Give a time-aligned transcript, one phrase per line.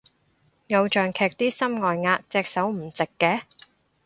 [0.69, 3.43] 偶像劇啲心外壓隻手唔直嘅